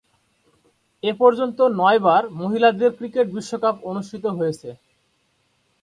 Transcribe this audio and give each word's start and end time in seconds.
এ 1.03 1.11
পর্যন্ত 1.21 1.59
নয়বার 1.79 2.23
মহিলাদের 2.41 2.91
ক্রিকেট 2.97 3.27
বিশ্বকাপ 3.35 3.75
অনুষ্ঠিত 3.91 4.25
হয়েছে। 4.37 4.69